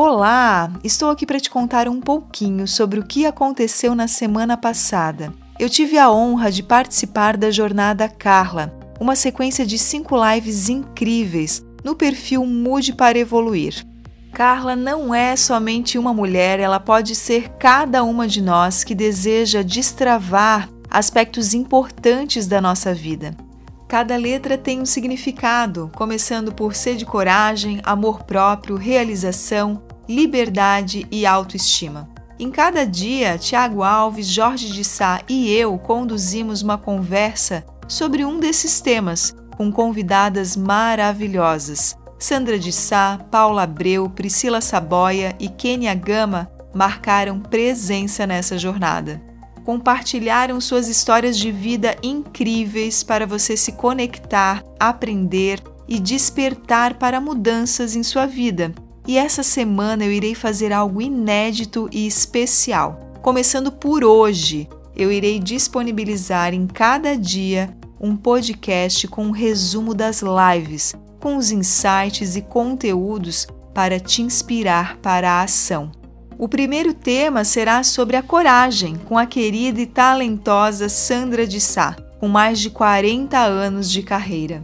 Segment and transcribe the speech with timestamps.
[0.00, 0.70] Olá!
[0.84, 5.34] Estou aqui para te contar um pouquinho sobre o que aconteceu na semana passada.
[5.58, 11.64] Eu tive a honra de participar da Jornada Carla, uma sequência de cinco lives incríveis
[11.82, 13.84] no perfil Mude para Evoluir.
[14.32, 19.62] Carla não é somente uma mulher, ela pode ser cada uma de nós que deseja
[19.62, 23.36] destravar aspectos importantes da nossa vida.
[23.88, 31.26] Cada letra tem um significado, começando por ser de coragem, amor próprio, realização, liberdade e
[31.26, 32.08] autoestima.
[32.38, 38.38] Em cada dia, Tiago Alves, Jorge de Sá e eu conduzimos uma conversa sobre um
[38.38, 41.96] desses temas, com convidadas maravilhosas.
[42.18, 49.28] Sandra de Sá, Paula Abreu, Priscila Saboia e Kênia Gama marcaram presença nessa jornada
[49.68, 57.94] compartilharam suas histórias de vida incríveis para você se conectar, aprender e despertar para mudanças
[57.94, 58.72] em sua vida.
[59.08, 63.00] E essa semana eu irei fazer algo inédito e especial.
[63.22, 70.20] Começando por hoje, eu irei disponibilizar em cada dia um podcast com um resumo das
[70.20, 75.90] lives, com os insights e conteúdos para te inspirar para a ação.
[76.38, 81.96] O primeiro tema será sobre a coragem, com a querida e talentosa Sandra de Sá,
[82.20, 84.62] com mais de 40 anos de carreira.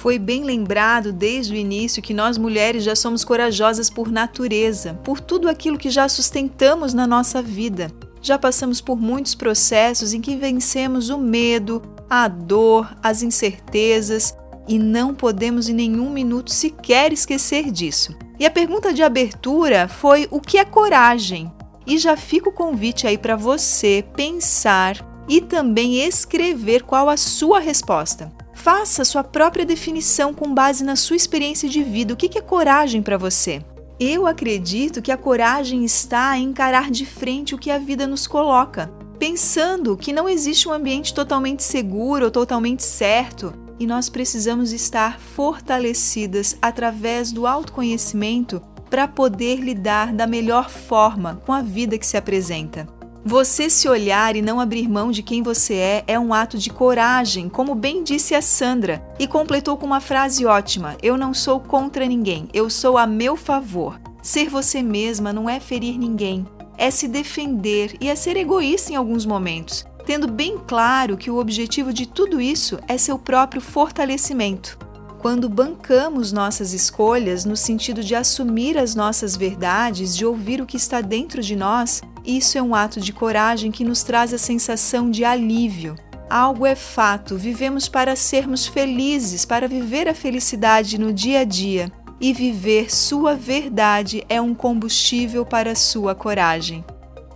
[0.00, 5.20] Foi bem lembrado desde o início que nós mulheres já somos corajosas por natureza, por
[5.20, 7.92] tudo aquilo que já sustentamos na nossa vida.
[8.22, 14.34] Já passamos por muitos processos em que vencemos o medo, a dor, as incertezas
[14.66, 18.16] e não podemos em nenhum minuto sequer esquecer disso.
[18.38, 21.52] E a pergunta de abertura foi: o que é coragem?
[21.86, 24.96] E já fica o convite aí para você pensar
[25.28, 28.39] e também escrever qual a sua resposta.
[28.62, 32.12] Faça sua própria definição com base na sua experiência de vida.
[32.12, 33.64] O que é coragem para você?
[33.98, 38.26] Eu acredito que a coragem está em encarar de frente o que a vida nos
[38.26, 44.74] coloca, pensando que não existe um ambiente totalmente seguro ou totalmente certo, e nós precisamos
[44.74, 52.06] estar fortalecidas através do autoconhecimento para poder lidar da melhor forma com a vida que
[52.06, 52.99] se apresenta.
[53.24, 56.70] Você se olhar e não abrir mão de quem você é é um ato de
[56.70, 61.60] coragem, como bem disse a Sandra, e completou com uma frase ótima: Eu não sou
[61.60, 64.00] contra ninguém, eu sou a meu favor.
[64.22, 66.46] Ser você mesma não é ferir ninguém,
[66.78, 71.38] é se defender e é ser egoísta em alguns momentos, tendo bem claro que o
[71.38, 74.78] objetivo de tudo isso é seu próprio fortalecimento.
[75.20, 80.78] Quando bancamos nossas escolhas no sentido de assumir as nossas verdades, de ouvir o que
[80.78, 85.10] está dentro de nós, isso é um ato de coragem que nos traz a sensação
[85.10, 85.96] de alívio.
[86.28, 91.90] Algo é fato, vivemos para sermos felizes, para viver a felicidade no dia a dia.
[92.20, 96.84] E viver sua verdade é um combustível para sua coragem.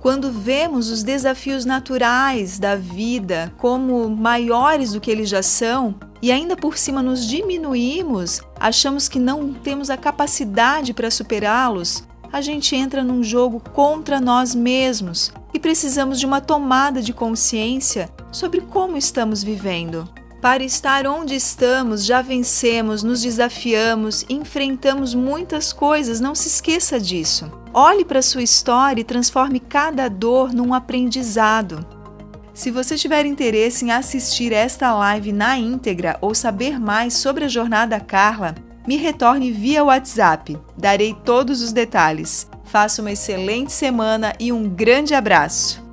[0.00, 6.32] Quando vemos os desafios naturais da vida como maiores do que eles já são, e
[6.32, 12.74] ainda por cima nos diminuímos, achamos que não temos a capacidade para superá-los, a gente
[12.74, 18.96] entra num jogo contra nós mesmos e precisamos de uma tomada de consciência sobre como
[18.96, 20.08] estamos vivendo.
[20.40, 27.52] Para estar onde estamos, já vencemos, nos desafiamos, enfrentamos muitas coisas, não se esqueça disso.
[27.72, 31.86] Olhe para sua história e transforme cada dor num aprendizado.
[32.52, 37.48] Se você tiver interesse em assistir esta live na íntegra ou saber mais sobre a
[37.48, 38.54] jornada Carla,
[38.86, 40.58] me retorne via WhatsApp.
[40.76, 42.48] Darei todos os detalhes.
[42.64, 45.91] Faça uma excelente semana e um grande abraço!